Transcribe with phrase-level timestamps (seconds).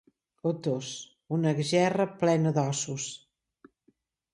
[0.51, 0.87] Otos,
[1.39, 3.11] una gerra plena d'ossos.